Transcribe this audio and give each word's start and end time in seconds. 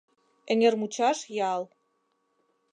Эҥермучаш 0.51 1.19
ял. 1.53 1.63